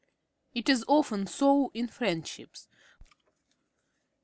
It 0.55 0.67
is 0.67 0.83
often 0.87 1.27
so 1.27 1.69
in 1.75 1.87
friendships. 1.87 2.67